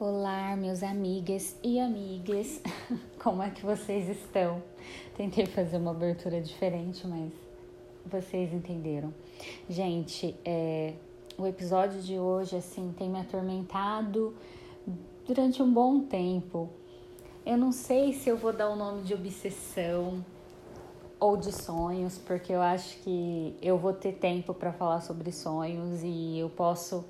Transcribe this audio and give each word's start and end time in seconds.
Olá, 0.00 0.54
meus 0.54 0.84
amigas 0.84 1.56
e 1.60 1.80
amigas, 1.80 2.62
como 3.18 3.42
é 3.42 3.50
que 3.50 3.66
vocês 3.66 4.08
estão? 4.08 4.62
Tentei 5.16 5.44
fazer 5.44 5.76
uma 5.76 5.90
abertura 5.90 6.40
diferente, 6.40 7.04
mas 7.04 7.32
vocês 8.06 8.52
entenderam. 8.52 9.12
Gente, 9.68 10.36
é, 10.44 10.94
o 11.36 11.44
episódio 11.48 12.00
de 12.00 12.16
hoje, 12.16 12.54
assim, 12.54 12.94
tem 12.96 13.10
me 13.10 13.18
atormentado 13.18 14.36
durante 15.26 15.60
um 15.60 15.74
bom 15.74 15.98
tempo. 15.98 16.70
Eu 17.44 17.56
não 17.56 17.72
sei 17.72 18.12
se 18.12 18.28
eu 18.28 18.36
vou 18.36 18.52
dar 18.52 18.70
o 18.70 18.76
nome 18.76 19.02
de 19.02 19.14
obsessão 19.14 20.24
ou 21.18 21.36
de 21.36 21.50
sonhos, 21.50 22.18
porque 22.18 22.52
eu 22.52 22.62
acho 22.62 22.98
que 23.00 23.56
eu 23.60 23.76
vou 23.76 23.92
ter 23.92 24.12
tempo 24.12 24.54
para 24.54 24.72
falar 24.72 25.00
sobre 25.00 25.32
sonhos 25.32 26.04
e 26.04 26.38
eu 26.38 26.48
posso 26.48 27.04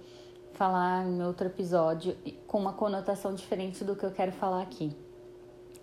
falar 0.59 1.07
em 1.07 1.23
outro 1.23 1.47
episódio 1.47 2.17
com 2.49 2.59
uma 2.59 2.73
conotação 2.73 3.33
diferente 3.33 3.85
do 3.85 3.95
que 3.95 4.05
eu 4.05 4.11
quero 4.11 4.33
falar 4.33 4.61
aqui. 4.61 4.91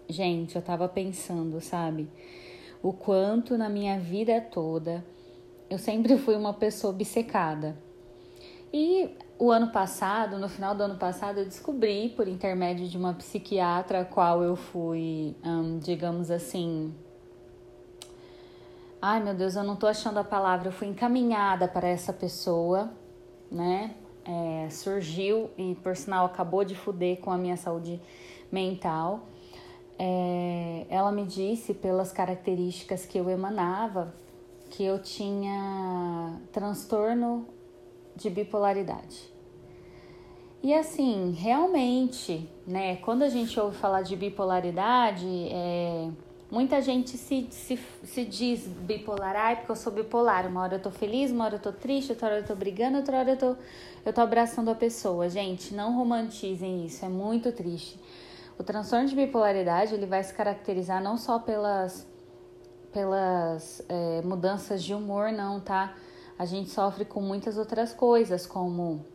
Gente, 0.09 0.57
eu 0.57 0.61
tava 0.61 0.89
pensando, 0.89 1.61
sabe? 1.61 2.09
O 2.83 2.91
quanto 2.91 3.57
na 3.57 3.69
minha 3.69 3.97
vida 3.97 4.41
toda 4.41 5.03
eu 5.69 5.77
sempre 5.77 6.17
fui 6.19 6.35
uma 6.35 6.53
pessoa 6.53 6.91
obcecada. 6.91 7.77
E 8.73 9.09
o 9.39 9.49
ano 9.49 9.71
passado, 9.71 10.37
no 10.37 10.49
final 10.49 10.75
do 10.75 10.83
ano 10.83 10.97
passado, 10.97 11.39
eu 11.39 11.45
descobri, 11.45 12.09
por 12.09 12.27
intermédio 12.27 12.85
de 12.89 12.97
uma 12.97 13.13
psiquiatra, 13.13 14.01
a 14.01 14.05
qual 14.05 14.43
eu 14.43 14.57
fui, 14.57 15.37
hum, 15.41 15.79
digamos 15.79 16.29
assim. 16.29 16.93
Ai 19.01 19.23
meu 19.23 19.33
Deus, 19.33 19.55
eu 19.55 19.63
não 19.63 19.77
tô 19.77 19.87
achando 19.87 20.19
a 20.19 20.23
palavra. 20.23 20.67
Eu 20.67 20.73
fui 20.73 20.87
encaminhada 20.87 21.65
para 21.65 21.87
essa 21.87 22.11
pessoa, 22.11 22.91
né? 23.49 23.95
É, 24.25 24.69
surgiu 24.69 25.49
e, 25.57 25.75
por 25.75 25.95
sinal, 25.95 26.25
acabou 26.25 26.65
de 26.65 26.75
fuder 26.75 27.19
com 27.19 27.31
a 27.31 27.37
minha 27.37 27.57
saúde 27.57 28.01
mental. 28.51 29.27
É, 29.97 30.85
ela 30.89 31.11
me 31.11 31.25
disse, 31.25 31.73
pelas 31.73 32.11
características 32.11 33.05
que 33.05 33.17
eu 33.17 33.29
emanava, 33.29 34.13
que 34.69 34.83
eu 34.83 35.01
tinha 35.01 36.41
transtorno 36.51 37.45
de 38.15 38.29
bipolaridade. 38.29 39.33
E 40.61 40.73
assim, 40.73 41.31
realmente, 41.31 42.49
né, 42.65 42.95
quando 42.97 43.21
a 43.21 43.29
gente 43.29 43.59
ouve 43.59 43.77
falar 43.77 44.01
de 44.01 44.15
bipolaridade, 44.15 45.27
é, 45.51 46.09
Muita 46.55 46.81
gente 46.81 47.17
se, 47.17 47.49
se, 47.51 47.77
se 48.05 48.23
diz 48.23 48.65
bipolar, 48.65 49.35
ai, 49.35 49.57
porque 49.57 49.73
eu 49.73 49.75
sou 49.75 49.91
bipolar. 49.91 50.47
Uma 50.47 50.61
hora 50.61 50.75
eu 50.75 50.81
tô 50.81 50.89
feliz, 50.89 51.29
uma 51.29 51.43
hora 51.43 51.55
eu 51.55 51.59
tô 51.59 51.73
triste, 51.73 52.13
outra 52.13 52.27
hora 52.27 52.39
eu 52.39 52.45
tô 52.45 52.55
brigando, 52.55 52.95
outra 52.95 53.17
hora 53.17 53.31
eu 53.31 53.37
tô, 53.37 53.57
eu 54.05 54.13
tô 54.13 54.21
abraçando 54.21 54.71
a 54.71 54.73
pessoa. 54.73 55.27
Gente, 55.27 55.73
não 55.73 55.93
romantizem 55.97 56.85
isso, 56.85 57.03
é 57.03 57.09
muito 57.09 57.51
triste. 57.51 57.99
O 58.57 58.63
transtorno 58.63 59.05
de 59.05 59.13
bipolaridade, 59.13 59.93
ele 59.93 60.05
vai 60.05 60.23
se 60.23 60.33
caracterizar 60.33 61.03
não 61.03 61.17
só 61.17 61.39
pelas, 61.39 62.07
pelas 62.93 63.83
é, 63.89 64.21
mudanças 64.21 64.81
de 64.81 64.93
humor, 64.93 65.33
não, 65.33 65.59
tá? 65.59 65.93
A 66.39 66.45
gente 66.45 66.69
sofre 66.69 67.03
com 67.03 67.19
muitas 67.19 67.57
outras 67.57 67.93
coisas, 67.93 68.45
como 68.45 69.05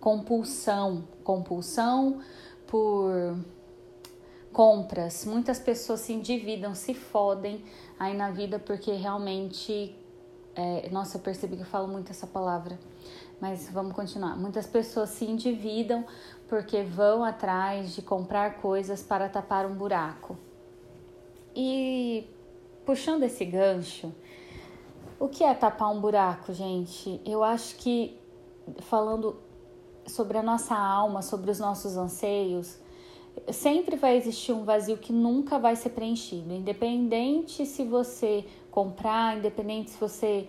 compulsão, 0.00 1.04
compulsão 1.22 2.22
por 2.66 3.36
compras. 4.52 5.24
Muitas 5.24 5.58
pessoas 5.58 6.00
se 6.00 6.12
endividam, 6.12 6.74
se 6.74 6.94
fodem 6.94 7.64
aí 7.98 8.16
na 8.16 8.30
vida 8.30 8.58
porque 8.58 8.92
realmente. 8.92 9.96
É, 10.54 10.88
nossa, 10.90 11.16
eu 11.16 11.20
percebi 11.20 11.56
que 11.56 11.62
eu 11.62 11.66
falo 11.66 11.86
muito 11.86 12.10
essa 12.10 12.26
palavra, 12.26 12.78
mas 13.40 13.70
vamos 13.70 13.94
continuar. 13.94 14.36
Muitas 14.36 14.66
pessoas 14.66 15.10
se 15.10 15.24
endividam 15.24 16.04
porque 16.48 16.82
vão 16.82 17.24
atrás 17.24 17.94
de 17.94 18.02
comprar 18.02 18.60
coisas 18.60 19.02
para 19.02 19.28
tapar 19.28 19.64
um 19.64 19.74
buraco. 19.74 20.36
E 21.54 22.28
puxando 22.84 23.22
esse 23.22 23.44
gancho, 23.44 24.12
o 25.18 25.28
que 25.28 25.44
é 25.44 25.54
tapar 25.54 25.92
um 25.92 26.00
buraco, 26.00 26.52
gente? 26.52 27.20
Eu 27.24 27.44
acho 27.44 27.76
que 27.76 28.18
falando 28.80 29.36
sobre 30.06 30.36
a 30.36 30.42
nossa 30.42 30.74
alma, 30.74 31.22
sobre 31.22 31.50
os 31.50 31.60
nossos 31.60 31.96
anseios, 31.96 32.79
sempre 33.50 33.96
vai 33.96 34.16
existir 34.16 34.52
um 34.52 34.64
vazio 34.64 34.96
que 34.96 35.12
nunca 35.12 35.58
vai 35.58 35.76
ser 35.76 35.90
preenchido, 35.90 36.52
independente 36.52 37.66
se 37.66 37.84
você 37.84 38.44
comprar, 38.70 39.38
independente 39.38 39.90
se 39.90 39.98
você 39.98 40.46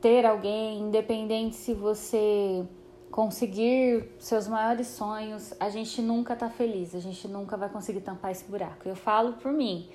ter 0.00 0.24
alguém, 0.26 0.80
independente 0.80 1.56
se 1.56 1.74
você 1.74 2.64
conseguir 3.10 4.10
seus 4.18 4.46
maiores 4.46 4.88
sonhos, 4.88 5.54
a 5.58 5.70
gente 5.70 6.02
nunca 6.02 6.36
tá 6.36 6.50
feliz, 6.50 6.94
a 6.94 7.00
gente 7.00 7.26
nunca 7.28 7.56
vai 7.56 7.68
conseguir 7.68 8.00
tampar 8.00 8.30
esse 8.30 8.44
buraco. 8.44 8.88
Eu 8.88 8.96
falo 8.96 9.34
por 9.34 9.52
mim. 9.52 9.88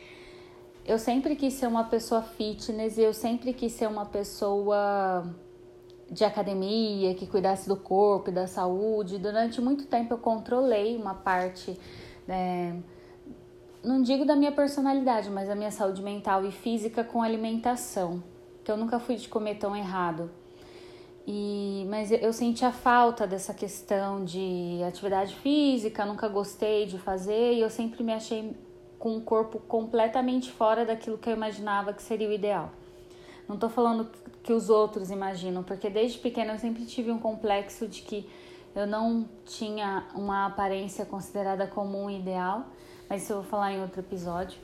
Eu 0.85 0.97
sempre 0.97 1.35
quis 1.35 1.53
ser 1.53 1.67
uma 1.67 1.83
pessoa 1.83 2.23
fitness 2.23 2.97
eu 2.97 3.13
sempre 3.13 3.53
quis 3.53 3.71
ser 3.73 3.87
uma 3.87 4.05
pessoa 4.05 5.23
de 6.11 6.25
academia, 6.25 7.15
que 7.15 7.25
cuidasse 7.25 7.69
do 7.69 7.77
corpo 7.77 8.29
e 8.29 8.33
da 8.33 8.45
saúde. 8.45 9.17
Durante 9.17 9.61
muito 9.61 9.85
tempo 9.85 10.13
eu 10.13 10.17
controlei 10.17 10.97
uma 10.97 11.13
parte, 11.13 11.79
né, 12.27 12.77
não 13.81 14.01
digo 14.01 14.25
da 14.25 14.35
minha 14.35 14.51
personalidade, 14.51 15.29
mas 15.29 15.47
da 15.47 15.55
minha 15.55 15.71
saúde 15.71 16.01
mental 16.03 16.45
e 16.45 16.51
física 16.51 17.03
com 17.03 17.23
alimentação, 17.23 18.21
que 18.63 18.69
eu 18.69 18.75
nunca 18.75 18.99
fui 18.99 19.15
de 19.15 19.29
comer 19.29 19.55
tão 19.55 19.75
errado. 19.75 20.29
E, 21.25 21.85
mas 21.89 22.11
eu 22.11 22.33
senti 22.33 22.65
a 22.65 22.71
falta 22.71 23.25
dessa 23.25 23.53
questão 23.53 24.25
de 24.25 24.81
atividade 24.85 25.35
física, 25.35 26.03
nunca 26.05 26.27
gostei 26.27 26.87
de 26.87 26.97
fazer 26.97 27.53
e 27.53 27.61
eu 27.61 27.69
sempre 27.69 28.03
me 28.03 28.11
achei 28.11 28.55
com 28.99 29.15
um 29.15 29.21
corpo 29.21 29.59
completamente 29.59 30.51
fora 30.51 30.83
daquilo 30.83 31.17
que 31.17 31.29
eu 31.29 31.33
imaginava 31.33 31.93
que 31.93 32.01
seria 32.01 32.27
o 32.27 32.33
ideal. 32.33 32.71
Não 33.51 33.57
tô 33.57 33.67
falando 33.67 34.09
que 34.41 34.53
os 34.53 34.69
outros 34.69 35.11
imaginam, 35.11 35.61
porque 35.61 35.89
desde 35.89 36.17
pequena 36.19 36.53
eu 36.53 36.57
sempre 36.57 36.85
tive 36.85 37.11
um 37.11 37.19
complexo 37.19 37.85
de 37.85 38.01
que 38.01 38.25
eu 38.73 38.87
não 38.87 39.27
tinha 39.45 40.07
uma 40.15 40.45
aparência 40.45 41.05
considerada 41.05 41.67
como 41.67 42.01
um 42.01 42.09
ideal, 42.09 42.67
mas 43.09 43.23
isso 43.23 43.33
eu 43.33 43.41
vou 43.41 43.45
falar 43.45 43.73
em 43.73 43.81
outro 43.81 43.99
episódio. 43.99 44.57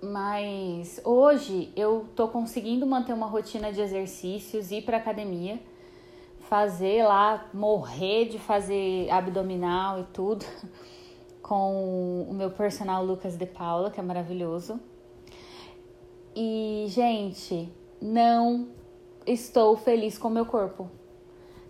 Mas 0.00 1.00
hoje 1.04 1.72
eu 1.74 2.06
tô 2.14 2.28
conseguindo 2.28 2.86
manter 2.86 3.12
uma 3.12 3.26
rotina 3.26 3.72
de 3.72 3.80
exercícios, 3.80 4.70
ir 4.70 4.82
para 4.82 4.98
academia, 4.98 5.60
fazer 6.48 7.02
lá, 7.02 7.44
morrer 7.52 8.26
de 8.26 8.38
fazer 8.38 9.10
abdominal 9.10 9.98
e 9.98 10.04
tudo, 10.12 10.46
com 11.42 12.24
o 12.30 12.32
meu 12.32 12.52
personal 12.52 13.04
Lucas 13.04 13.36
de 13.36 13.46
Paula, 13.46 13.90
que 13.90 13.98
é 13.98 14.02
maravilhoso. 14.04 14.78
E, 16.40 16.84
gente, 16.90 17.68
não 18.00 18.68
estou 19.26 19.76
feliz 19.76 20.16
com 20.16 20.30
meu 20.30 20.46
corpo. 20.46 20.88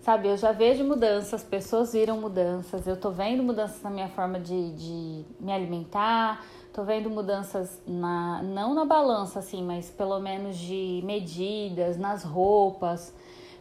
Sabe, 0.02 0.28
eu 0.28 0.36
já 0.36 0.52
vejo 0.52 0.84
mudanças, 0.84 1.42
pessoas 1.42 1.94
viram 1.94 2.20
mudanças, 2.20 2.86
eu 2.86 2.94
tô 2.94 3.10
vendo 3.10 3.42
mudanças 3.42 3.82
na 3.82 3.88
minha 3.88 4.08
forma 4.10 4.38
de, 4.38 4.72
de 4.72 5.24
me 5.40 5.50
alimentar, 5.50 6.44
tô 6.70 6.84
vendo 6.84 7.08
mudanças 7.08 7.80
na, 7.86 8.42
não 8.42 8.74
na 8.74 8.84
balança, 8.84 9.38
assim, 9.38 9.64
mas 9.64 9.88
pelo 9.88 10.20
menos 10.20 10.58
de 10.58 11.00
medidas, 11.02 11.96
nas 11.96 12.22
roupas. 12.22 13.14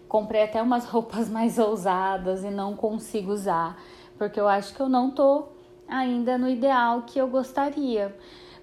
Comprei 0.09 0.43
até 0.43 0.61
umas 0.61 0.83
roupas 0.91 1.29
mais 1.29 1.57
ousadas 1.57 2.43
e 2.43 2.49
não 2.49 2.75
consigo 2.75 3.31
usar, 3.31 3.81
porque 4.17 4.41
eu 4.41 4.47
acho 4.49 4.75
que 4.75 4.81
eu 4.81 4.89
não 4.89 5.09
tô 5.09 5.45
ainda 5.87 6.37
no 6.37 6.49
ideal 6.49 7.03
que 7.03 7.17
eu 7.17 7.29
gostaria. 7.29 8.13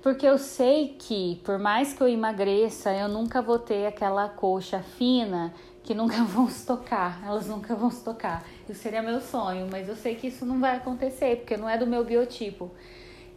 Porque 0.04 0.26
eu 0.26 0.36
sei 0.36 0.88
que, 0.98 1.40
por 1.44 1.58
mais 1.58 1.94
que 1.94 2.02
eu 2.02 2.06
emagreça, 2.06 2.92
eu 2.92 3.08
nunca 3.08 3.40
vou 3.40 3.58
ter 3.58 3.86
aquela 3.86 4.28
coxa 4.28 4.80
fina 4.80 5.54
que 5.82 5.94
nunca 5.94 6.22
vão 6.28 6.46
se 6.46 6.66
tocar, 6.66 7.24
elas 7.24 7.46
nunca 7.48 7.74
vão 7.74 7.90
se 7.90 8.04
tocar. 8.04 8.44
Isso 8.68 8.82
seria 8.82 9.00
meu 9.00 9.18
sonho, 9.22 9.66
mas 9.72 9.88
eu 9.88 9.96
sei 9.96 10.14
que 10.14 10.26
isso 10.26 10.44
não 10.44 10.60
vai 10.60 10.76
acontecer, 10.76 11.36
porque 11.36 11.56
não 11.56 11.66
é 11.66 11.78
do 11.78 11.86
meu 11.86 12.04
biotipo. 12.04 12.70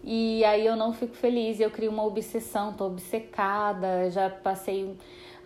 E 0.03 0.43
aí 0.43 0.65
eu 0.65 0.75
não 0.75 0.91
fico 0.91 1.15
feliz, 1.15 1.61
eu 1.61 1.71
crio 1.71 1.89
uma 1.89 2.03
obsessão, 2.03 2.73
tô 2.73 2.87
obcecada, 2.87 4.11
já 4.11 4.29
passei 4.29 4.93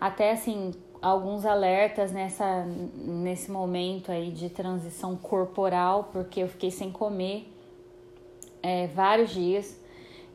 até 0.00 0.32
assim 0.32 0.72
alguns 1.00 1.46
alertas 1.46 2.10
nessa 2.10 2.64
nesse 2.96 3.48
momento 3.48 4.10
aí 4.10 4.32
de 4.32 4.50
transição 4.50 5.14
corporal, 5.14 6.10
porque 6.12 6.40
eu 6.40 6.48
fiquei 6.48 6.72
sem 6.72 6.90
comer 6.90 7.46
é, 8.60 8.88
vários 8.88 9.30
dias. 9.30 9.80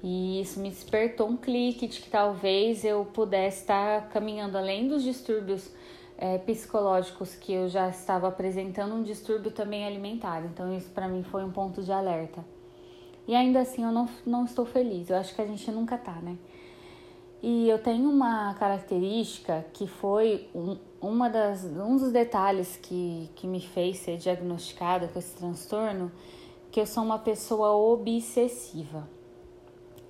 E 0.04 0.42
isso 0.42 0.60
me 0.60 0.70
despertou 0.70 1.28
um 1.28 1.38
clique 1.38 1.88
de 1.88 2.02
que 2.02 2.10
talvez 2.10 2.86
eu 2.86 3.06
pudesse 3.06 3.62
estar 3.62 4.10
caminhando 4.10 4.58
além 4.58 4.88
dos 4.88 5.04
distúrbios 5.04 5.72
é, 6.18 6.38
psicológicos 6.38 7.36
que 7.36 7.54
eu 7.54 7.68
já 7.68 7.90
estava 7.90 8.28
apresentando, 8.28 8.94
um 8.94 9.04
distúrbio 9.04 9.52
também 9.52 9.86
alimentar. 9.86 10.44
Então, 10.46 10.76
isso 10.76 10.90
para 10.90 11.08
mim 11.08 11.24
foi 11.24 11.44
um 11.44 11.52
ponto 11.52 11.82
de 11.82 11.92
alerta. 11.92 12.46
E 13.28 13.36
ainda 13.36 13.60
assim, 13.60 13.84
eu 13.84 13.92
não, 13.92 14.08
não 14.26 14.46
estou 14.46 14.66
feliz. 14.66 15.10
Eu 15.10 15.18
acho 15.18 15.36
que 15.36 15.42
a 15.42 15.46
gente 15.46 15.70
nunca 15.72 15.98
tá, 15.98 16.14
né? 16.14 16.38
E 17.42 17.70
eu 17.70 17.78
tenho 17.78 18.10
uma 18.10 18.54
característica 18.56 19.66
que 19.74 19.86
foi 19.86 20.50
um, 20.56 20.78
uma 21.00 21.30
das, 21.30 21.64
um 21.66 21.96
dos 21.98 22.12
detalhes 22.12 22.78
que, 22.78 23.30
que 23.36 23.46
me 23.46 23.62
fez 23.62 23.98
ser 23.98 24.18
diagnosticada 24.18 25.08
com 25.08 25.20
esse 25.20 25.36
transtorno 25.36 26.12
porque 26.78 26.82
eu 26.82 26.86
sou 26.86 27.04
uma 27.04 27.18
pessoa 27.18 27.72
obsessiva. 27.72 29.08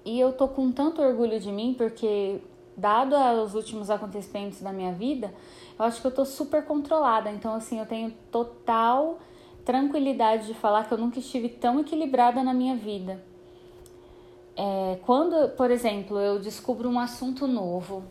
E 0.07 0.18
eu 0.18 0.31
tô 0.31 0.48
com 0.48 0.71
tanto 0.71 1.01
orgulho 1.01 1.38
de 1.38 1.51
mim 1.51 1.75
porque 1.77 2.39
dado 2.77 3.13
os 3.44 3.54
últimos 3.54 3.89
acontecimentos 3.89 4.62
da 4.62 4.71
minha 4.71 4.94
vida, 4.94 5.33
eu 5.77 5.83
acho 5.83 6.00
que 6.00 6.07
eu 6.07 6.12
tô 6.12 6.24
super 6.24 6.63
controlada. 6.63 7.30
Então 7.30 7.54
assim, 7.54 7.77
eu 7.77 7.86
tenho 7.86 8.13
total 8.31 9.19
tranquilidade 9.65 10.48
de 10.48 10.54
falar 10.54 10.88
que 10.88 10.94
eu 10.94 10.98
nunca 10.98 11.19
estive 11.19 11.50
tão 11.50 11.81
equilibrada 11.81 12.42
na 12.42 12.54
minha 12.54 12.74
vida. 12.74 13.21
É, 14.56 14.98
quando, 15.06 15.50
por 15.57 15.69
exemplo, 15.69 16.18
eu 16.18 16.39
descubro 16.39 16.88
um 16.88 16.98
assunto 16.98 17.45
novo, 17.45 18.01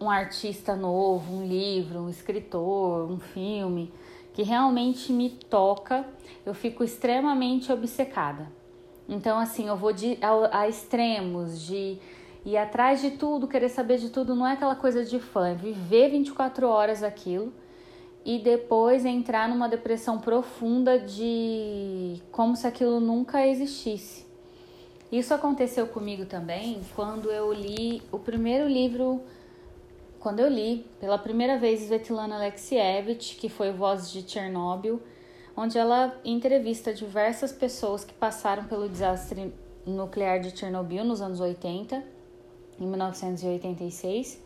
um 0.00 0.08
artista 0.08 0.76
novo, 0.76 1.34
um 1.34 1.44
livro, 1.44 2.02
um 2.02 2.08
escritor, 2.08 3.10
um 3.10 3.18
filme 3.18 3.92
que 4.32 4.44
realmente 4.44 5.12
me 5.12 5.30
toca, 5.30 6.06
eu 6.44 6.54
fico 6.54 6.84
extremamente 6.84 7.72
obcecada. 7.72 8.48
Então, 9.08 9.38
assim, 9.38 9.68
eu 9.68 9.76
vou 9.76 9.92
de, 9.92 10.18
a, 10.20 10.60
a 10.60 10.68
extremos 10.68 11.60
de 11.60 11.98
ir 12.44 12.56
atrás 12.56 13.00
de 13.00 13.12
tudo, 13.12 13.46
querer 13.46 13.68
saber 13.68 13.98
de 13.98 14.10
tudo, 14.10 14.34
não 14.34 14.46
é 14.46 14.52
aquela 14.52 14.74
coisa 14.74 15.04
de 15.04 15.18
fã, 15.18 15.48
é 15.48 15.54
viver 15.54 16.10
24 16.10 16.68
horas 16.68 17.02
aquilo 17.02 17.52
e 18.24 18.38
depois 18.38 19.04
entrar 19.04 19.48
numa 19.48 19.68
depressão 19.68 20.18
profunda 20.18 20.98
de 20.98 22.20
como 22.32 22.56
se 22.56 22.66
aquilo 22.66 22.98
nunca 22.98 23.46
existisse. 23.46 24.26
Isso 25.10 25.32
aconteceu 25.32 25.86
comigo 25.86 26.26
também 26.26 26.80
quando 26.96 27.30
eu 27.30 27.52
li 27.52 28.02
o 28.10 28.18
primeiro 28.18 28.68
livro, 28.68 29.22
quando 30.18 30.40
eu 30.40 30.48
li 30.48 30.84
pela 30.98 31.16
primeira 31.16 31.56
vez 31.56 31.80
Svetlana 31.82 32.34
Alexievich, 32.34 33.36
que 33.36 33.48
foi 33.48 33.70
Vozes 33.70 34.10
de 34.10 34.28
Chernobyl, 34.28 35.00
onde 35.56 35.78
ela 35.78 36.14
entrevista 36.24 36.92
diversas 36.92 37.50
pessoas 37.50 38.04
que 38.04 38.12
passaram 38.12 38.64
pelo 38.64 38.88
desastre 38.88 39.52
nuclear 39.86 40.40
de 40.40 40.56
Chernobyl 40.56 41.04
nos 41.04 41.22
anos 41.22 41.40
80, 41.40 42.02
em 42.78 42.86
1986. 42.86 44.42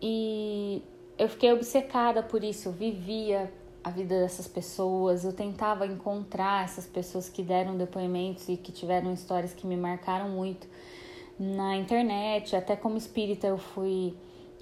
E 0.00 0.82
eu 1.18 1.28
fiquei 1.28 1.52
obcecada 1.52 2.22
por 2.22 2.42
isso, 2.42 2.68
eu 2.68 2.72
vivia 2.72 3.52
a 3.82 3.90
vida 3.90 4.18
dessas 4.18 4.48
pessoas, 4.48 5.24
eu 5.24 5.32
tentava 5.32 5.86
encontrar 5.86 6.64
essas 6.64 6.86
pessoas 6.86 7.28
que 7.28 7.42
deram 7.42 7.76
depoimentos 7.76 8.48
e 8.48 8.56
que 8.56 8.72
tiveram 8.72 9.12
histórias 9.12 9.52
que 9.52 9.66
me 9.66 9.76
marcaram 9.76 10.30
muito 10.30 10.66
na 11.38 11.76
internet, 11.76 12.56
até 12.56 12.76
como 12.76 12.96
espírita 12.96 13.46
eu 13.46 13.58
fui 13.58 14.16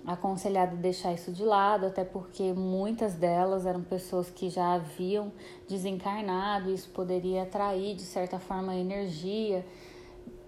aconselhada 0.06 0.72
a 0.72 0.76
deixar 0.76 1.12
isso 1.12 1.30
de 1.30 1.44
lado, 1.44 1.86
até 1.86 2.04
porque 2.04 2.52
muitas 2.52 3.14
delas 3.14 3.66
eram 3.66 3.82
pessoas 3.82 4.28
que 4.30 4.50
já 4.50 4.74
haviam 4.74 5.32
desencarnado, 5.68 6.70
e 6.70 6.74
isso 6.74 6.90
poderia 6.90 7.44
atrair 7.44 7.94
de 7.94 8.02
certa 8.02 8.38
forma 8.38 8.72
a 8.72 8.76
energia 8.76 9.64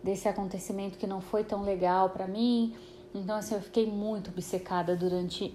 desse 0.03 0.29
acontecimento 0.29 0.99
que 0.99 1.07
não 1.07 1.21
foi 1.21 1.45
tão 1.45 1.63
legal 1.63 2.11
para 2.11 2.27
mim. 2.27 2.75
Então 3.15 3.37
assim, 3.37 3.55
eu 3.55 3.63
fiquei 3.63 3.87
muito 3.87 4.31
obcecada 4.31 4.97
durante 4.97 5.55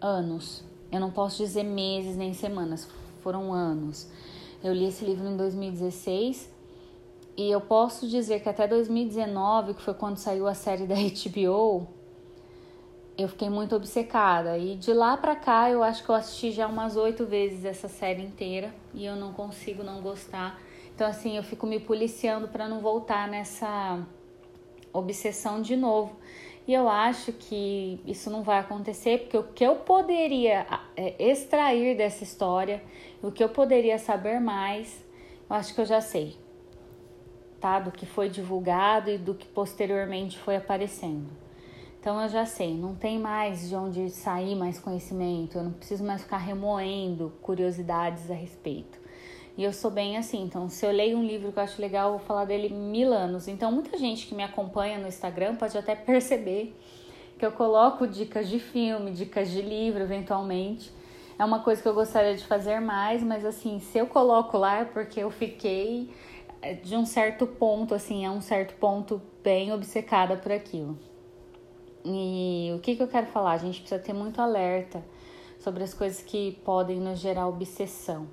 anos. 0.00 0.64
Eu 0.90 1.00
não 1.00 1.10
posso 1.10 1.38
dizer 1.38 1.62
meses 1.62 2.16
nem 2.16 2.32
semanas, 2.32 2.88
foram 3.20 3.52
anos. 3.52 4.08
Eu 4.64 4.72
li 4.72 4.86
esse 4.86 5.04
livro 5.04 5.26
em 5.26 5.36
2016 5.36 6.50
e 7.36 7.50
eu 7.50 7.60
posso 7.60 8.06
dizer 8.08 8.40
que 8.42 8.48
até 8.48 8.66
2019, 8.66 9.74
que 9.74 9.82
foi 9.82 9.94
quando 9.94 10.16
saiu 10.18 10.46
a 10.46 10.54
série 10.54 10.86
da 10.86 10.94
HBO, 11.00 11.88
eu 13.16 13.28
fiquei 13.28 13.50
muito 13.50 13.74
obcecada. 13.76 14.56
E 14.56 14.76
de 14.76 14.92
lá 14.92 15.16
pra 15.16 15.36
cá, 15.36 15.70
eu 15.70 15.82
acho 15.82 16.02
que 16.02 16.08
eu 16.08 16.14
assisti 16.14 16.50
já 16.50 16.66
umas 16.66 16.96
oito 16.96 17.26
vezes 17.26 17.64
essa 17.64 17.88
série 17.88 18.22
inteira 18.22 18.74
e 18.94 19.04
eu 19.04 19.16
não 19.16 19.32
consigo 19.32 19.82
não 19.82 20.00
gostar. 20.00 20.60
Então, 20.94 21.06
assim, 21.06 21.36
eu 21.36 21.42
fico 21.42 21.66
me 21.66 21.80
policiando 21.80 22.48
para 22.48 22.68
não 22.68 22.80
voltar 22.80 23.28
nessa 23.28 24.00
obsessão 24.92 25.60
de 25.62 25.76
novo. 25.76 26.16
E 26.66 26.72
eu 26.72 26.88
acho 26.88 27.32
que 27.32 28.00
isso 28.06 28.30
não 28.30 28.42
vai 28.42 28.58
acontecer, 28.58 29.18
porque 29.18 29.36
o 29.36 29.42
que 29.42 29.64
eu 29.64 29.76
poderia 29.76 30.66
é, 30.96 31.14
extrair 31.18 31.96
dessa 31.96 32.22
história, 32.22 32.82
o 33.20 33.32
que 33.32 33.42
eu 33.42 33.48
poderia 33.48 33.98
saber 33.98 34.38
mais, 34.40 35.04
eu 35.50 35.56
acho 35.56 35.74
que 35.74 35.80
eu 35.80 35.84
já 35.84 36.00
sei, 36.00 36.36
tá? 37.60 37.80
Do 37.80 37.90
que 37.90 38.06
foi 38.06 38.28
divulgado 38.28 39.10
e 39.10 39.18
do 39.18 39.34
que 39.34 39.48
posteriormente 39.48 40.38
foi 40.38 40.54
aparecendo. 40.54 41.41
Então 42.02 42.20
eu 42.20 42.28
já 42.28 42.44
sei, 42.44 42.74
não 42.76 42.96
tem 42.96 43.16
mais 43.16 43.68
de 43.68 43.76
onde 43.76 44.10
sair 44.10 44.56
mais 44.56 44.76
conhecimento, 44.76 45.56
eu 45.56 45.62
não 45.62 45.70
preciso 45.70 46.02
mais 46.02 46.20
ficar 46.20 46.38
remoendo 46.38 47.32
curiosidades 47.40 48.28
a 48.28 48.34
respeito. 48.34 48.98
E 49.56 49.62
eu 49.62 49.72
sou 49.72 49.88
bem 49.88 50.16
assim, 50.16 50.42
então 50.42 50.68
se 50.68 50.84
eu 50.84 50.90
leio 50.90 51.16
um 51.16 51.24
livro 51.24 51.52
que 51.52 51.60
eu 51.60 51.62
acho 51.62 51.80
legal, 51.80 52.10
eu 52.10 52.18
vou 52.18 52.26
falar 52.26 52.44
dele 52.44 52.70
mil 52.70 53.12
anos. 53.12 53.46
Então 53.46 53.70
muita 53.70 53.96
gente 53.96 54.26
que 54.26 54.34
me 54.34 54.42
acompanha 54.42 54.98
no 54.98 55.06
Instagram 55.06 55.54
pode 55.54 55.78
até 55.78 55.94
perceber 55.94 56.76
que 57.38 57.46
eu 57.46 57.52
coloco 57.52 58.04
dicas 58.04 58.48
de 58.48 58.58
filme, 58.58 59.12
dicas 59.12 59.48
de 59.48 59.62
livro, 59.62 60.02
eventualmente. 60.02 60.90
É 61.38 61.44
uma 61.44 61.60
coisa 61.60 61.80
que 61.80 61.86
eu 61.86 61.94
gostaria 61.94 62.34
de 62.34 62.44
fazer 62.44 62.80
mais, 62.80 63.22
mas 63.22 63.44
assim, 63.44 63.78
se 63.78 63.96
eu 63.96 64.08
coloco 64.08 64.58
lá 64.58 64.80
é 64.80 64.84
porque 64.84 65.20
eu 65.20 65.30
fiquei 65.30 66.10
é, 66.60 66.74
de 66.74 66.96
um 66.96 67.06
certo 67.06 67.46
ponto, 67.46 67.94
assim, 67.94 68.26
a 68.26 68.32
um 68.32 68.40
certo 68.40 68.74
ponto 68.74 69.22
bem 69.40 69.72
obcecada 69.72 70.36
por 70.36 70.50
aquilo. 70.50 70.98
E 72.04 72.72
o 72.74 72.80
que, 72.80 72.96
que 72.96 73.02
eu 73.02 73.08
quero 73.08 73.26
falar? 73.26 73.52
A 73.52 73.58
gente 73.58 73.80
precisa 73.80 74.00
ter 74.00 74.12
muito 74.12 74.40
alerta 74.40 75.02
sobre 75.58 75.84
as 75.84 75.94
coisas 75.94 76.22
que 76.22 76.58
podem 76.64 76.98
nos 76.98 77.20
gerar 77.20 77.46
obsessão. 77.46 78.26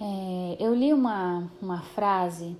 É, 0.00 0.56
eu 0.58 0.74
li 0.74 0.92
uma, 0.92 1.50
uma 1.60 1.82
frase 1.82 2.56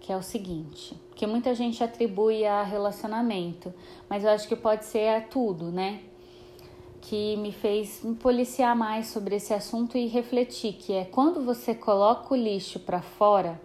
que 0.00 0.12
é 0.12 0.16
o 0.16 0.22
seguinte, 0.22 0.98
que 1.14 1.26
muita 1.26 1.54
gente 1.54 1.84
atribui 1.84 2.46
a 2.46 2.62
relacionamento, 2.62 3.74
mas 4.08 4.24
eu 4.24 4.30
acho 4.30 4.48
que 4.48 4.56
pode 4.56 4.86
ser 4.86 5.08
a 5.08 5.20
tudo, 5.20 5.70
né? 5.70 6.00
Que 7.02 7.36
me 7.36 7.52
fez 7.52 8.02
me 8.02 8.14
policiar 8.14 8.74
mais 8.74 9.08
sobre 9.08 9.36
esse 9.36 9.52
assunto 9.52 9.98
e 9.98 10.06
refletir 10.06 10.74
que 10.74 10.94
é 10.94 11.04
quando 11.04 11.44
você 11.44 11.74
coloca 11.74 12.32
o 12.32 12.36
lixo 12.36 12.80
para 12.80 13.02
fora, 13.02 13.60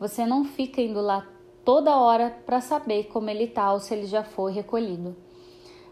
você 0.00 0.24
não 0.24 0.44
fica 0.44 0.80
indo 0.80 1.00
lá 1.00 1.28
toda 1.64 1.96
hora 1.96 2.36
para 2.44 2.60
saber 2.60 3.04
como 3.04 3.30
ele 3.30 3.46
tá 3.46 3.72
ou 3.72 3.80
se 3.80 3.94
ele 3.94 4.06
já 4.06 4.22
foi 4.22 4.52
recolhido. 4.52 5.16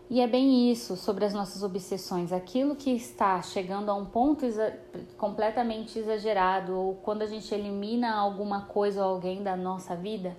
E 0.09 0.21
é 0.21 0.27
bem 0.27 0.73
isso 0.73 0.97
sobre 0.97 1.25
as 1.25 1.33
nossas 1.33 1.63
obsessões. 1.63 2.33
Aquilo 2.33 2.75
que 2.75 2.91
está 2.91 3.41
chegando 3.43 3.91
a 3.91 3.95
um 3.95 4.05
ponto 4.05 4.45
exa 4.45 4.77
completamente 5.17 5.97
exagerado, 5.99 6.77
ou 6.77 6.95
quando 6.97 7.23
a 7.23 7.27
gente 7.27 7.55
elimina 7.55 8.13
alguma 8.13 8.63
coisa 8.63 9.05
ou 9.05 9.15
alguém 9.15 9.41
da 9.41 9.57
nossa 9.57 9.95
vida, 9.95 10.37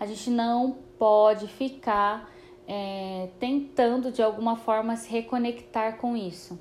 a 0.00 0.06
gente 0.06 0.28
não 0.28 0.76
pode 0.98 1.46
ficar 1.46 2.28
é, 2.66 3.28
tentando 3.38 4.10
de 4.10 4.20
alguma 4.20 4.56
forma 4.56 4.96
se 4.96 5.08
reconectar 5.08 5.98
com 5.98 6.16
isso. 6.16 6.58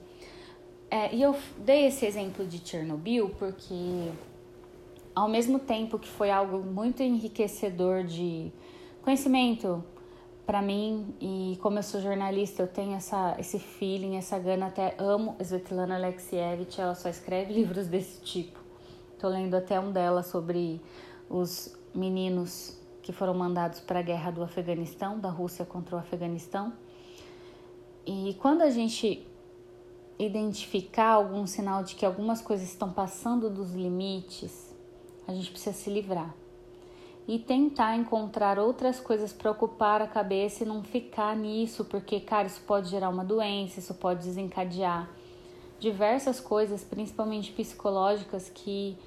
É, 0.92 1.16
e 1.16 1.22
eu 1.22 1.36
dei 1.58 1.88
esse 1.88 2.06
exemplo 2.06 2.46
de 2.46 2.60
Chernobyl 2.64 3.30
porque, 3.40 4.12
ao 5.16 5.28
mesmo 5.28 5.60
tempo 5.60 6.00
que 6.00 6.08
foi 6.08 6.32
algo 6.32 6.60
muito 6.60 7.04
enriquecedor 7.04 8.04
de 8.04 8.52
conhecimento, 9.02 9.84
para 10.46 10.62
mim, 10.62 11.16
e 11.20 11.58
como 11.62 11.80
eu 11.80 11.84
sou 11.84 12.02
jornalista, 12.02 12.64
eu 12.64 12.68
tenho 12.68 12.94
essa, 12.94 13.36
esse 13.40 13.60
feeling, 13.60 14.18
essa 14.18 14.38
gana, 14.38 14.68
até 14.68 14.96
amo 14.98 15.36
Svetlana 15.40 15.96
Alexievich, 15.96 16.80
ela 16.80 16.96
só 16.96 17.10
escreve 17.10 17.54
livros 17.56 17.88
desse 17.88 18.22
tipo. 18.22 18.60
Tô 19.20 19.28
lendo 19.28 19.56
até 19.56 19.80
um 19.80 19.92
dela 19.92 20.24
sobre 20.24 20.82
os 21.30 21.76
meninos 21.94 22.78
que 23.02 23.12
foram 23.12 23.34
mandados 23.34 23.80
para 23.80 24.00
a 24.00 24.02
guerra 24.02 24.32
do 24.32 24.44
Afeganistão, 24.44 25.20
da 25.20 25.30
Rússia 25.30 25.66
contra 25.66 25.96
o 25.96 26.00
Afeganistão. 26.00 26.74
E 28.06 28.36
quando 28.42 28.62
a 28.62 28.70
gente 28.70 29.26
identificar 30.18 31.12
algum 31.12 31.48
sinal 31.48 31.84
de 31.84 31.96
que 31.96 32.06
algumas 32.06 32.42
coisas 32.42 32.68
estão 32.68 32.92
passando 32.92 33.50
dos 33.50 33.74
limites, 33.74 34.71
a 35.28 35.34
gente 35.34 35.52
precisa 35.52 35.76
se 35.76 35.90
livrar 35.90 36.34
e 37.28 37.40
tentar 37.40 37.96
encontrar 37.96 38.60
outras 38.60 39.00
coisas 39.00 39.32
para 39.32 39.52
ocupar 39.52 40.02
a 40.02 40.08
cabeça 40.08 40.64
e 40.64 40.68
não 40.68 40.84
ficar 40.84 41.36
nisso, 41.36 41.86
porque, 41.86 42.20
cara, 42.20 42.48
isso 42.48 42.62
pode 42.62 42.90
gerar 42.90 43.10
uma 43.10 43.24
doença, 43.24 43.80
isso 43.80 43.94
pode 43.94 44.24
desencadear 44.24 45.10
diversas 45.80 46.40
coisas, 46.40 46.84
principalmente 46.84 47.52
psicológicas, 47.52 48.50
que 48.50 48.98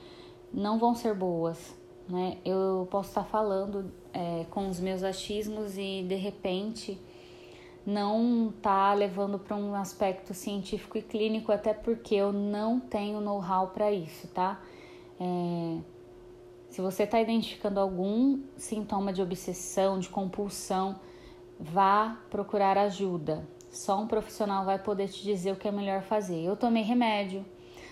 não 0.53 0.79
vão 0.79 0.95
ser 0.95 1.15
boas. 1.15 1.75
Né? 2.09 2.39
Eu 2.45 2.87
posso 2.91 3.11
estar 3.11 3.25
falando 3.25 3.91
é, 4.13 4.47
com 4.51 4.69
os 4.69 4.79
meus 4.81 5.03
achismos 5.03 5.77
e 5.77 6.05
de 6.07 6.15
repente 6.15 6.99
não 7.87 8.53
tá 8.63 8.95
levando 8.95 9.39
para 9.39 9.57
um 9.57 9.75
aspecto 9.75 10.33
científico 10.33 10.97
e 10.97 11.03
clínico, 11.03 11.53
até 11.53 11.75
porque 11.75 12.15
eu 12.15 12.33
não 12.33 12.81
tenho 12.81 13.21
know-how 13.21 13.69
para 13.69 13.93
isso, 13.93 14.27
tá? 14.29 14.61
É, 15.21 15.79
se 16.75 16.81
você 16.81 17.05
está 17.05 17.21
identificando 17.21 17.79
algum 17.79 18.41
sintoma 18.57 19.13
de 19.13 19.23
obsessão, 19.23 20.01
de 20.01 20.09
compulsão, 20.09 20.99
vá 21.57 22.19
procurar 22.29 22.77
ajuda. 22.77 23.47
Só 23.71 24.01
um 24.01 24.09
profissional 24.09 24.65
vai 24.65 24.77
poder 24.77 25.07
te 25.07 25.23
dizer 25.23 25.53
o 25.53 25.57
que 25.57 25.69
é 25.69 25.71
melhor 25.71 26.03
fazer. 26.03 26.43
Eu 26.43 26.57
tomei 26.57 26.83
remédio, 26.83 27.47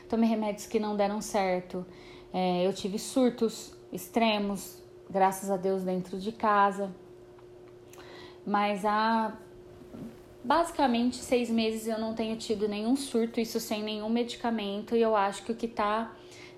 tomei 0.09 0.29
remédios 0.29 0.67
que 0.67 0.81
não 0.81 0.97
deram 0.97 1.21
certo. 1.21 1.87
É, 2.35 2.67
eu 2.67 2.73
tive 2.73 2.99
surtos 2.99 3.73
extremos, 3.93 4.83
graças 5.09 5.49
a 5.49 5.57
Deus, 5.57 5.85
dentro 5.85 6.19
de 6.19 6.33
casa. 6.33 6.93
Mas 8.45 8.85
há 8.85 9.33
basicamente 10.43 11.19
seis 11.19 11.49
meses 11.49 11.87
eu 11.87 12.01
não 12.01 12.15
tenho 12.15 12.37
tido 12.37 12.67
nenhum 12.67 12.97
surto, 12.97 13.39
isso 13.39 13.61
sem 13.61 13.81
nenhum 13.81 14.09
medicamento, 14.09 14.97
e 14.97 15.01
eu 15.01 15.15
acho 15.15 15.45
que 15.45 15.53
o 15.53 15.55
que 15.55 15.67
está 15.67 16.17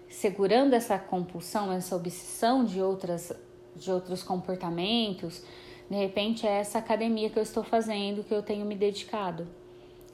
segurando 0.08 0.74
essa 0.74 0.98
compulsão, 0.98 1.72
essa 1.72 1.96
obsessão 1.96 2.64
de 2.64 2.80
outras 2.80 3.32
de 3.76 3.90
outros 3.90 4.22
comportamentos, 4.22 5.42
de 5.90 5.96
repente 5.96 6.46
é 6.46 6.60
essa 6.60 6.78
academia 6.78 7.28
que 7.28 7.38
eu 7.38 7.42
estou 7.42 7.62
fazendo, 7.62 8.22
que 8.22 8.32
eu 8.32 8.42
tenho 8.42 8.64
me 8.64 8.74
dedicado. 8.74 9.46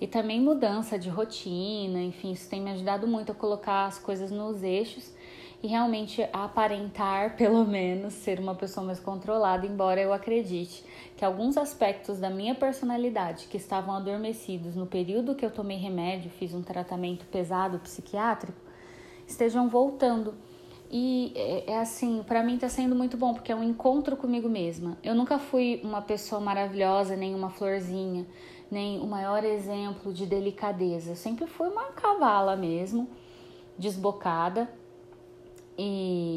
E 0.00 0.06
também 0.06 0.40
mudança 0.40 0.98
de 0.98 1.10
rotina, 1.10 2.00
enfim, 2.00 2.32
isso 2.32 2.48
tem 2.48 2.60
me 2.60 2.70
ajudado 2.70 3.06
muito 3.06 3.32
a 3.32 3.34
colocar 3.34 3.84
as 3.84 3.98
coisas 3.98 4.30
nos 4.30 4.62
eixos 4.62 5.12
e 5.62 5.66
realmente 5.66 6.26
aparentar, 6.32 7.36
pelo 7.36 7.66
menos, 7.66 8.14
ser 8.14 8.40
uma 8.40 8.54
pessoa 8.54 8.86
mais 8.86 8.98
controlada, 8.98 9.66
embora 9.66 10.00
eu 10.00 10.10
acredite 10.10 10.82
que 11.16 11.24
alguns 11.24 11.58
aspectos 11.58 12.18
da 12.18 12.30
minha 12.30 12.54
personalidade 12.54 13.46
que 13.46 13.58
estavam 13.58 13.94
adormecidos 13.94 14.74
no 14.74 14.86
período 14.86 15.34
que 15.34 15.44
eu 15.44 15.50
tomei 15.50 15.76
remédio, 15.76 16.30
fiz 16.30 16.54
um 16.54 16.62
tratamento 16.62 17.26
pesado 17.26 17.78
psiquiátrico, 17.78 18.69
estejam 19.30 19.68
voltando. 19.68 20.34
E 20.90 21.32
é, 21.36 21.72
é 21.72 21.78
assim, 21.78 22.22
para 22.26 22.42
mim 22.42 22.58
tá 22.58 22.68
sendo 22.68 22.96
muito 22.96 23.16
bom, 23.16 23.32
porque 23.32 23.52
é 23.52 23.54
um 23.54 23.62
encontro 23.62 24.16
comigo 24.16 24.48
mesma. 24.48 24.98
Eu 25.02 25.14
nunca 25.14 25.38
fui 25.38 25.80
uma 25.84 26.02
pessoa 26.02 26.40
maravilhosa, 26.40 27.16
nem 27.16 27.34
uma 27.34 27.48
florzinha, 27.48 28.26
nem 28.70 28.98
o 29.00 29.06
maior 29.06 29.44
exemplo 29.44 30.12
de 30.12 30.26
delicadeza. 30.26 31.12
Eu 31.12 31.16
sempre 31.16 31.46
fui 31.46 31.68
uma 31.68 31.86
cavala 31.92 32.56
mesmo, 32.56 33.08
desbocada. 33.78 34.68
E 35.78 36.29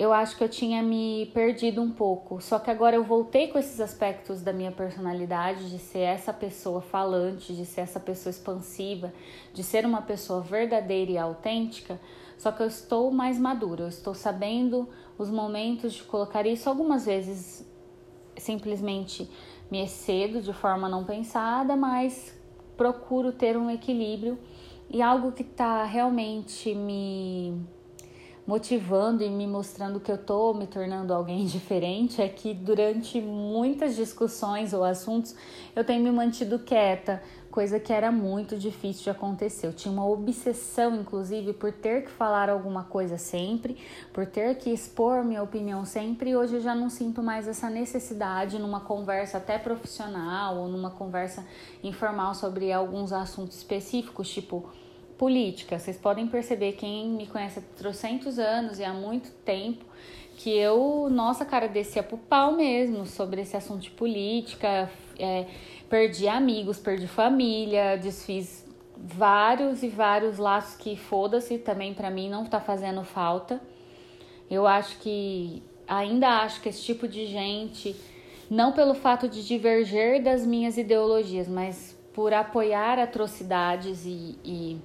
eu 0.00 0.14
acho 0.14 0.34
que 0.34 0.42
eu 0.42 0.48
tinha 0.48 0.82
me 0.82 1.30
perdido 1.34 1.82
um 1.82 1.90
pouco. 1.90 2.40
Só 2.40 2.58
que 2.58 2.70
agora 2.70 2.96
eu 2.96 3.04
voltei 3.04 3.48
com 3.48 3.58
esses 3.58 3.78
aspectos 3.82 4.40
da 4.40 4.50
minha 4.50 4.72
personalidade, 4.72 5.68
de 5.68 5.78
ser 5.78 5.98
essa 5.98 6.32
pessoa 6.32 6.80
falante, 6.80 7.54
de 7.54 7.66
ser 7.66 7.82
essa 7.82 8.00
pessoa 8.00 8.30
expansiva, 8.30 9.12
de 9.52 9.62
ser 9.62 9.84
uma 9.84 10.00
pessoa 10.00 10.40
verdadeira 10.40 11.10
e 11.10 11.18
autêntica. 11.18 12.00
Só 12.38 12.50
que 12.50 12.62
eu 12.62 12.66
estou 12.66 13.10
mais 13.10 13.38
madura, 13.38 13.82
eu 13.82 13.88
estou 13.88 14.14
sabendo 14.14 14.88
os 15.18 15.28
momentos 15.28 15.92
de 15.92 16.02
colocar 16.02 16.46
isso. 16.46 16.66
Algumas 16.70 17.04
vezes 17.04 17.70
simplesmente 18.38 19.30
me 19.70 19.84
excedo 19.84 20.40
de 20.40 20.54
forma 20.54 20.88
não 20.88 21.04
pensada, 21.04 21.76
mas 21.76 22.34
procuro 22.74 23.32
ter 23.32 23.54
um 23.54 23.68
equilíbrio 23.68 24.38
e 24.88 25.02
algo 25.02 25.30
que 25.30 25.42
está 25.42 25.84
realmente 25.84 26.74
me 26.74 27.68
motivando 28.50 29.22
e 29.22 29.30
me 29.30 29.46
mostrando 29.46 30.00
que 30.00 30.10
eu 30.10 30.18
tô 30.18 30.52
me 30.52 30.66
tornando 30.66 31.14
alguém 31.14 31.46
diferente 31.46 32.20
é 32.20 32.28
que 32.28 32.52
durante 32.52 33.20
muitas 33.20 33.94
discussões 33.94 34.72
ou 34.72 34.82
assuntos 34.82 35.36
eu 35.76 35.84
tenho 35.84 36.02
me 36.02 36.10
mantido 36.10 36.58
quieta, 36.58 37.22
coisa 37.48 37.78
que 37.78 37.92
era 37.92 38.10
muito 38.10 38.58
difícil 38.58 39.04
de 39.04 39.10
acontecer. 39.10 39.68
Eu 39.68 39.72
tinha 39.72 39.92
uma 39.92 40.04
obsessão, 40.04 40.96
inclusive, 40.96 41.52
por 41.52 41.70
ter 41.70 42.02
que 42.02 42.10
falar 42.10 42.50
alguma 42.50 42.82
coisa 42.82 43.16
sempre, 43.16 43.76
por 44.12 44.26
ter 44.26 44.56
que 44.56 44.70
expor 44.70 45.24
minha 45.24 45.44
opinião 45.44 45.84
sempre, 45.84 46.30
e 46.30 46.36
hoje 46.36 46.56
eu 46.56 46.60
já 46.60 46.74
não 46.74 46.90
sinto 46.90 47.22
mais 47.22 47.46
essa 47.46 47.70
necessidade 47.70 48.58
numa 48.58 48.80
conversa 48.80 49.38
até 49.38 49.58
profissional 49.58 50.56
ou 50.56 50.66
numa 50.66 50.90
conversa 50.90 51.46
informal 51.84 52.34
sobre 52.34 52.72
alguns 52.72 53.12
assuntos 53.12 53.58
específicos, 53.58 54.28
tipo 54.28 54.68
política. 55.20 55.78
Vocês 55.78 55.98
podem 55.98 56.26
perceber, 56.26 56.72
quem 56.72 57.10
me 57.10 57.26
conhece 57.26 57.58
há 57.58 57.62
trocentos 57.76 58.38
anos 58.38 58.78
e 58.78 58.84
há 58.84 58.94
muito 58.94 59.30
tempo, 59.44 59.84
que 60.38 60.48
eu, 60.48 61.08
nossa, 61.10 61.44
cara, 61.44 61.68
descia 61.68 62.02
pro 62.02 62.16
pau 62.16 62.52
mesmo 62.52 63.04
sobre 63.04 63.42
esse 63.42 63.54
assunto 63.54 63.82
de 63.82 63.90
política, 63.90 64.90
é, 65.18 65.44
perdi 65.90 66.26
amigos, 66.26 66.78
perdi 66.78 67.06
família, 67.06 67.98
desfiz 67.98 68.66
vários 68.96 69.82
e 69.82 69.88
vários 69.88 70.38
laços 70.38 70.74
que 70.76 70.96
foda-se 70.96 71.58
também 71.58 71.92
para 71.92 72.10
mim 72.10 72.30
não 72.30 72.46
tá 72.46 72.58
fazendo 72.58 73.04
falta. 73.04 73.60
Eu 74.50 74.66
acho 74.66 75.00
que 75.00 75.62
ainda 75.86 76.28
acho 76.40 76.62
que 76.62 76.70
esse 76.70 76.82
tipo 76.82 77.06
de 77.06 77.26
gente, 77.26 77.94
não 78.48 78.72
pelo 78.72 78.94
fato 78.94 79.28
de 79.28 79.46
diverger 79.46 80.22
das 80.22 80.46
minhas 80.46 80.78
ideologias, 80.78 81.46
mas 81.46 81.94
por 82.14 82.32
apoiar 82.32 82.98
atrocidades 82.98 84.06
e, 84.06 84.38
e 84.42 84.80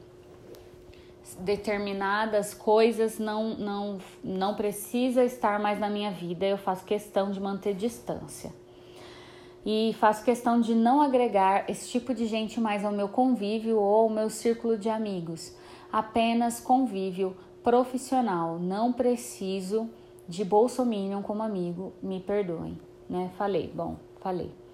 determinadas 1.40 2.54
coisas 2.54 3.18
não, 3.18 3.56
não, 3.56 3.98
não 4.24 4.54
precisa 4.54 5.24
estar 5.24 5.60
mais 5.60 5.80
na 5.80 5.90
minha 5.90 6.12
vida, 6.12 6.46
eu 6.46 6.58
faço 6.58 6.86
questão 6.86 7.32
de 7.32 7.40
manter 7.40 7.74
distância. 7.74 8.54
E 9.66 9.96
faço 10.00 10.24
questão 10.24 10.62
de 10.62 10.76
não 10.76 11.02
agregar 11.02 11.68
esse 11.68 11.90
tipo 11.90 12.14
de 12.14 12.28
gente 12.28 12.62
mais 12.62 12.86
ao 12.86 12.92
meu 12.92 13.10
convívio 13.10 13.80
ou 13.80 14.04
ao 14.04 14.10
meu 14.10 14.30
círculo 14.30 14.78
de 14.78 14.90
amigos. 14.90 15.56
Apenas 15.92 16.60
convívio 16.60 17.36
profissional. 17.64 18.60
Não 18.60 18.94
preciso 18.94 19.90
de 20.28 20.46
bolsominion 20.46 21.24
como 21.24 21.42
amigo, 21.42 21.94
me 22.02 22.20
perdoem, 22.20 22.80
né? 23.10 23.32
Falei, 23.38 23.72
bom, 23.74 23.96
falei. 24.22 24.65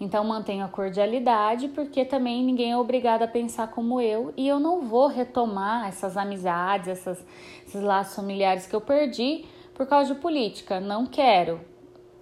Então 0.00 0.24
mantenho 0.24 0.64
a 0.64 0.68
cordialidade, 0.68 1.68
porque 1.68 2.06
também 2.06 2.42
ninguém 2.42 2.72
é 2.72 2.76
obrigado 2.76 3.22
a 3.22 3.28
pensar 3.28 3.68
como 3.68 4.00
eu 4.00 4.32
e 4.34 4.48
eu 4.48 4.58
não 4.58 4.80
vou 4.80 5.06
retomar 5.06 5.86
essas 5.86 6.16
amizades, 6.16 6.88
essas, 6.88 7.22
esses 7.66 7.82
laços 7.82 8.16
familiares 8.16 8.66
que 8.66 8.74
eu 8.74 8.80
perdi 8.80 9.44
por 9.74 9.86
causa 9.86 10.14
de 10.14 10.20
política. 10.20 10.80
Não 10.80 11.04
quero. 11.04 11.60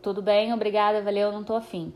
Tudo 0.02 0.20
bem, 0.20 0.52
obrigada, 0.52 1.00
valeu, 1.02 1.30
não 1.30 1.44
tô 1.44 1.54
afim. 1.54 1.92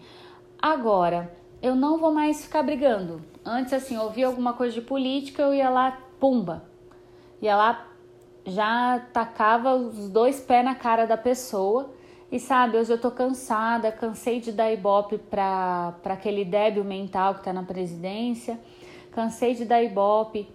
Agora, 0.61 1.35
eu 1.61 1.75
não 1.75 1.99
vou 1.99 2.13
mais 2.13 2.45
ficar 2.45 2.63
brigando. 2.63 3.21
Antes, 3.45 3.73
assim, 3.73 3.97
ouvia 3.97 4.29
alguma 4.29 4.53
coisa 4.53 4.75
de 4.75 4.81
política, 4.81 5.43
eu 5.43 5.53
ia 5.53 5.69
lá, 5.69 5.99
pumba. 6.21 6.65
Ia 7.41 7.57
lá, 7.57 7.89
já 8.47 9.01
tacava 9.13 9.75
os 9.75 10.09
dois 10.09 10.41
pés 10.41 10.65
na 10.65 10.77
cara 10.77 11.07
da 11.07 11.17
pessoa 11.17 11.91
e 12.33 12.41
sabe, 12.41 12.79
hoje 12.79 12.91
eu 12.91 12.99
tô 12.99 13.11
cansada, 13.11 13.93
cansei 13.93 14.41
de 14.41 14.53
dar 14.53 14.73
ibope 14.73 15.19
para 15.19 15.95
aquele 16.07 16.47
débil 16.47 16.83
mental 16.83 17.35
que 17.35 17.45
tá 17.45 17.53
na 17.53 17.63
presidência, 17.63 18.59
cansei 19.11 19.55
de 19.55 19.67
dar 19.67 19.83
ibope, 19.83 20.49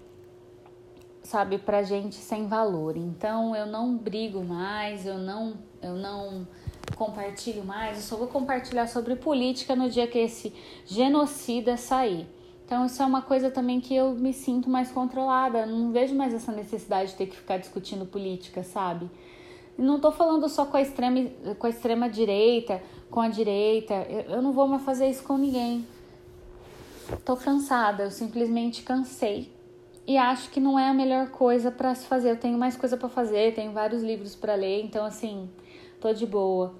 sabe, 1.21 1.59
pra 1.59 1.83
gente 1.83 2.15
sem 2.15 2.47
valor. 2.47 2.97
Então 2.97 3.55
eu 3.55 3.67
não 3.67 3.95
brigo 3.95 4.43
mais, 4.43 5.05
eu 5.05 5.19
não, 5.19 5.53
eu 5.79 5.93
não 5.93 6.47
compartilho 6.95 7.63
mais, 7.63 7.97
eu 7.97 8.03
só 8.03 8.15
vou 8.15 8.27
compartilhar 8.27 8.87
sobre 8.87 9.15
política 9.15 9.75
no 9.75 9.87
dia 9.87 10.07
que 10.07 10.17
esse 10.17 10.51
genocida 10.83 11.77
sair. 11.77 12.27
Então 12.65 12.87
isso 12.87 13.03
é 13.03 13.05
uma 13.05 13.21
coisa 13.21 13.51
também 13.51 13.79
que 13.79 13.95
eu 13.95 14.13
me 14.15 14.33
sinto 14.33 14.67
mais 14.67 14.91
controlada, 14.91 15.67
não 15.67 15.91
vejo 15.91 16.15
mais 16.15 16.33
essa 16.33 16.51
necessidade 16.51 17.11
de 17.11 17.17
ter 17.17 17.27
que 17.27 17.37
ficar 17.37 17.57
discutindo 17.57 18.03
política, 18.03 18.63
sabe? 18.63 19.07
Não 19.77 19.97
estou 19.97 20.11
falando 20.11 20.49
só 20.49 20.65
com 20.65 20.77
a, 20.77 20.81
extrema, 20.81 21.29
com 21.59 21.67
a 21.67 21.69
extrema 21.69 22.09
direita, 22.09 22.81
com 23.11 23.19
a 23.19 23.27
direita. 23.27 23.93
Eu, 24.09 24.35
eu 24.35 24.41
não 24.41 24.51
vou 24.51 24.67
mais 24.67 24.81
fazer 24.83 25.07
isso 25.07 25.23
com 25.23 25.37
ninguém. 25.37 25.85
Estou 27.13 27.37
cansada, 27.37 28.03
eu 28.03 28.11
simplesmente 28.11 28.81
cansei. 28.81 29.51
E 30.05 30.17
acho 30.17 30.49
que 30.49 30.59
não 30.59 30.79
é 30.79 30.87
a 30.87 30.93
melhor 30.93 31.29
coisa 31.29 31.69
para 31.69 31.93
se 31.93 32.07
fazer. 32.07 32.31
Eu 32.31 32.39
tenho 32.39 32.57
mais 32.57 32.75
coisa 32.75 32.97
para 32.97 33.09
fazer, 33.09 33.53
tenho 33.53 33.71
vários 33.71 34.01
livros 34.01 34.35
para 34.35 34.55
ler, 34.55 34.83
então 34.83 35.05
assim, 35.05 35.49
tô 35.99 36.13
de 36.13 36.25
boa. 36.25 36.73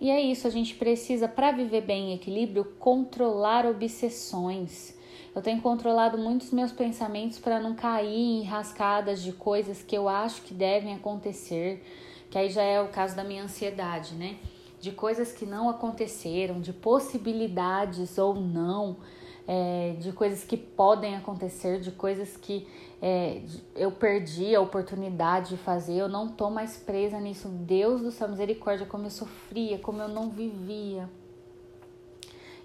E 0.00 0.10
é 0.10 0.20
isso, 0.20 0.46
a 0.46 0.50
gente 0.50 0.74
precisa, 0.74 1.26
para 1.26 1.50
viver 1.50 1.80
bem 1.80 2.10
em 2.10 2.14
equilíbrio, 2.14 2.64
controlar 2.78 3.66
obsessões. 3.66 4.96
Eu 5.34 5.42
tenho 5.42 5.60
controlado 5.60 6.16
muitos 6.18 6.50
meus 6.50 6.72
pensamentos 6.72 7.38
para 7.38 7.60
não 7.60 7.74
cair 7.74 8.40
em 8.40 8.42
rascadas 8.42 9.22
de 9.22 9.32
coisas 9.32 9.82
que 9.82 9.96
eu 9.96 10.08
acho 10.08 10.42
que 10.42 10.54
devem 10.54 10.94
acontecer, 10.94 11.82
que 12.30 12.38
aí 12.38 12.50
já 12.50 12.62
é 12.62 12.80
o 12.80 12.88
caso 12.88 13.16
da 13.16 13.24
minha 13.24 13.42
ansiedade, 13.42 14.14
né? 14.14 14.36
De 14.80 14.92
coisas 14.92 15.32
que 15.32 15.44
não 15.44 15.68
aconteceram, 15.68 16.60
de 16.60 16.72
possibilidades 16.72 18.16
ou 18.18 18.34
não, 18.34 18.98
é, 19.46 19.96
de 19.98 20.12
coisas 20.12 20.44
que 20.44 20.56
podem 20.56 21.16
acontecer, 21.16 21.80
de 21.80 21.90
coisas 21.90 22.36
que 22.36 22.68
é, 23.00 23.42
eu 23.74 23.90
perdi 23.90 24.54
a 24.54 24.60
oportunidade 24.60 25.50
de 25.50 25.56
fazer, 25.56 25.94
eu 25.94 26.08
não 26.08 26.28
tô 26.28 26.50
mais 26.50 26.76
presa 26.76 27.18
nisso. 27.18 27.48
Deus 27.48 28.02
do 28.02 28.10
céu, 28.10 28.28
misericórdia, 28.28 28.86
como 28.86 29.06
eu 29.06 29.10
sofria, 29.10 29.78
como 29.78 30.02
eu 30.02 30.08
não 30.08 30.30
vivia. 30.30 31.08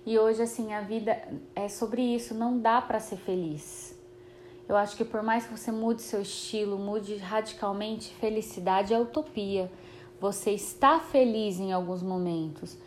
E 0.06 0.20
hoje, 0.20 0.42
assim, 0.42 0.74
a 0.74 0.82
vida 0.82 1.18
é 1.56 1.70
sobre 1.70 2.02
isso, 2.02 2.34
não 2.34 2.60
dá 2.60 2.82
para 2.82 3.00
ser 3.00 3.16
feliz. 3.16 3.93
Eu 4.68 4.78
acho 4.78 4.96
que 4.96 5.04
por 5.04 5.22
mais 5.22 5.46
que 5.46 5.58
você 5.58 5.72
mude 5.72 6.02
seu 6.02 6.22
estilo, 6.22 6.78
mude 6.78 7.18
radicalmente, 7.18 8.14
felicidade 8.16 8.94
é 8.94 9.00
utopia. 9.00 9.72
Você 10.20 10.52
está 10.52 11.00
feliz 11.00 11.60
em 11.60 11.74
alguns 11.74 12.02
momentos, 12.02 12.78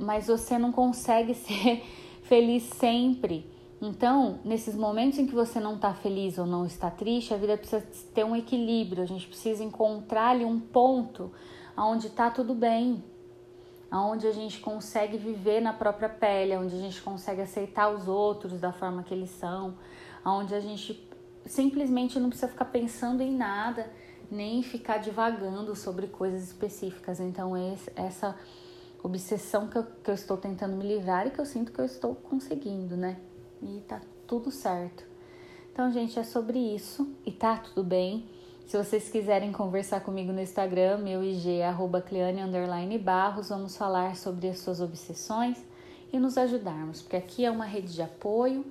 mas 0.00 0.26
você 0.26 0.58
não 0.58 0.72
consegue 0.72 1.34
ser 1.34 1.84
feliz 2.22 2.64
sempre. 2.64 3.48
Então, 3.80 4.40
nesses 4.44 4.74
momentos 4.74 5.18
em 5.18 5.26
que 5.26 5.34
você 5.34 5.60
não 5.60 5.74
está 5.74 5.92
feliz 5.92 6.38
ou 6.38 6.46
não 6.46 6.64
está 6.64 6.90
triste, 6.90 7.34
a 7.34 7.36
vida 7.36 7.56
precisa 7.56 7.84
ter 8.14 8.24
um 8.24 8.34
equilíbrio. 8.34 9.02
A 9.02 9.06
gente 9.06 9.26
precisa 9.26 9.62
encontrar 9.62 10.30
ali 10.30 10.44
um 10.44 10.58
ponto 10.58 11.30
onde 11.76 12.06
está 12.06 12.30
tudo 12.30 12.54
bem, 12.54 13.04
onde 13.92 14.26
a 14.26 14.32
gente 14.32 14.58
consegue 14.60 15.16
viver 15.16 15.60
na 15.60 15.72
própria 15.72 16.08
pele, 16.08 16.56
onde 16.56 16.74
a 16.74 16.78
gente 16.78 17.00
consegue 17.02 17.42
aceitar 17.42 17.90
os 17.90 18.08
outros 18.08 18.58
da 18.60 18.72
forma 18.72 19.02
que 19.02 19.12
eles 19.12 19.30
são, 19.30 19.74
onde 20.24 20.54
a 20.54 20.60
gente 20.60 21.08
simplesmente 21.46 22.18
não 22.18 22.28
precisa 22.28 22.48
ficar 22.48 22.66
pensando 22.66 23.22
em 23.22 23.34
nada, 23.36 23.90
nem 24.30 24.62
ficar 24.62 24.98
divagando 24.98 25.76
sobre 25.76 26.06
coisas 26.06 26.42
específicas. 26.42 27.20
Então, 27.20 27.52
essa 27.94 28.36
obsessão 29.02 29.68
que 29.68 29.76
eu, 29.76 29.84
que 30.02 30.10
eu 30.10 30.14
estou 30.14 30.36
tentando 30.36 30.76
me 30.76 30.86
livrar 30.86 31.26
e 31.26 31.30
que 31.30 31.38
eu 31.38 31.44
sinto 31.44 31.72
que 31.72 31.80
eu 31.80 31.84
estou 31.84 32.14
conseguindo, 32.14 32.96
né? 32.96 33.18
E 33.62 33.80
tá 33.86 34.00
tudo 34.26 34.50
certo. 34.50 35.04
Então, 35.72 35.90
gente, 35.92 36.18
é 36.18 36.22
sobre 36.22 36.58
isso 36.58 37.14
e 37.26 37.30
tá 37.30 37.56
tudo 37.56 37.84
bem. 37.84 38.26
Se 38.66 38.78
vocês 38.78 39.10
quiserem 39.10 39.52
conversar 39.52 40.00
comigo 40.00 40.32
no 40.32 40.40
Instagram, 40.40 40.98
meu 40.98 41.22
IG 41.22 41.58
é 41.58 41.68
arroba 41.68 42.02
Barros, 43.02 43.50
vamos 43.50 43.76
falar 43.76 44.16
sobre 44.16 44.48
as 44.48 44.58
suas 44.58 44.80
obsessões 44.80 45.62
e 46.10 46.18
nos 46.18 46.38
ajudarmos, 46.38 47.02
porque 47.02 47.16
aqui 47.16 47.44
é 47.44 47.50
uma 47.50 47.66
rede 47.66 47.92
de 47.92 48.00
apoio 48.00 48.64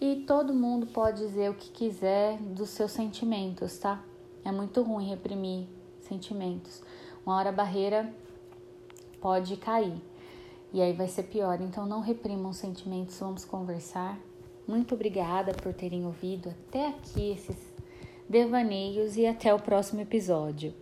e 0.00 0.24
todo 0.26 0.54
mundo 0.54 0.86
pode 0.86 1.26
dizer 1.26 1.50
o 1.50 1.54
que 1.54 1.70
quiser 1.70 2.38
dos 2.38 2.70
seus 2.70 2.92
sentimentos, 2.92 3.78
tá? 3.78 4.02
É 4.44 4.52
muito 4.52 4.82
ruim 4.82 5.08
reprimir 5.08 5.66
sentimentos. 6.00 6.82
Uma 7.26 7.36
hora 7.36 7.48
a 7.48 7.52
barreira 7.52 8.12
pode 9.20 9.56
cair 9.56 10.00
e 10.72 10.80
aí 10.80 10.92
vai 10.92 11.08
ser 11.08 11.24
pior. 11.24 11.60
Então 11.60 11.86
não 11.86 12.00
reprimam 12.00 12.52
sentimentos, 12.52 13.18
vamos 13.18 13.44
conversar. 13.44 14.18
Muito 14.66 14.94
obrigada 14.94 15.52
por 15.52 15.74
terem 15.74 16.06
ouvido 16.06 16.50
até 16.50 16.88
aqui 16.88 17.32
esses 17.32 17.56
devaneios 18.28 19.16
e 19.16 19.26
até 19.26 19.52
o 19.52 19.58
próximo 19.58 20.00
episódio. 20.00 20.74